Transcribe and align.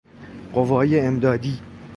قوای 0.53 0.99
امدادی 0.99 1.59